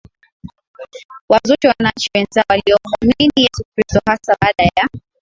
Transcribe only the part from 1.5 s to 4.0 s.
wananchi wenzao waliomuamini Yesu Kristo